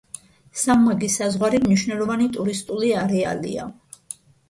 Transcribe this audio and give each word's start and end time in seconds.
სამმაგი 0.61 1.09
საზღვარი 1.17 1.61
მნიშვნელოვანი 1.67 2.29
ტურისტული 2.41 2.93
არეალია. 3.07 3.73